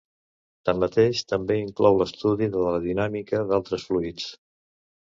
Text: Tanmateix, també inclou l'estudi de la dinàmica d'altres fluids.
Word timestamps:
Tanmateix, 0.69 1.21
també 1.33 1.59
inclou 1.65 2.01
l'estudi 2.01 2.51
de 2.57 2.65
la 2.71 2.75
dinàmica 2.89 3.47
d'altres 3.53 3.89
fluids. 3.93 4.33